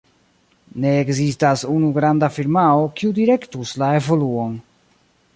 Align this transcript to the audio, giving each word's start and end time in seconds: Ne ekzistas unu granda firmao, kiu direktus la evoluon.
Ne 0.83 0.93
ekzistas 1.01 1.63
unu 1.73 1.91
granda 1.97 2.29
firmao, 2.37 2.87
kiu 3.01 3.11
direktus 3.19 3.75
la 3.83 3.91
evoluon. 3.99 4.57